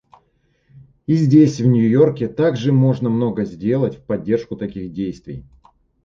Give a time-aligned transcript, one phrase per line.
[1.05, 5.45] И здесь, в Нью-Йорке, также можно многое сделать в поддержку таких действий.